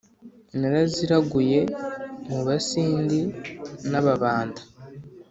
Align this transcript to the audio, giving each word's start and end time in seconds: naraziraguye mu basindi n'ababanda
naraziraguye 0.59 1.59
mu 2.29 2.39
basindi 2.47 3.19
n'ababanda 3.89 4.61